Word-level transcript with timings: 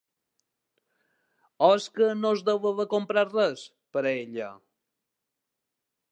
O 1.67 1.67
és 1.73 1.83
que 1.97 2.07
no 2.21 2.31
es 2.37 2.41
deu 2.47 2.63
haver 2.69 2.85
comprat 2.93 3.35
res, 3.39 3.65
per 3.97 4.03
a 4.05 4.13
ella? 4.13 4.47